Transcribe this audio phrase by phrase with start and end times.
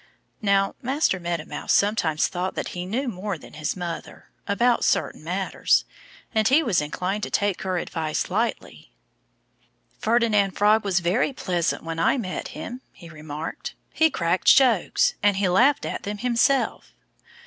[0.41, 5.23] Now, Master Meadow Mouse sometimes thought that he knew more than his mother, about certain
[5.23, 5.85] matters.
[6.33, 8.93] And he was inclined to take her advice lightly.
[9.99, 13.75] "Ferdinand Frog was very pleasant when I met him," he remarked.
[13.93, 15.13] "He cracked jokes.
[15.21, 16.95] And he laughed at them himself."